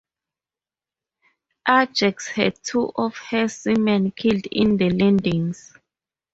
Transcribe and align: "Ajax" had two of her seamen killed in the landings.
"Ajax" 1.69 2.25
had 2.29 2.57
two 2.63 2.91
of 2.95 3.15
her 3.29 3.47
seamen 3.47 4.09
killed 4.09 4.47
in 4.51 4.75
the 4.77 4.89
landings. 4.89 5.77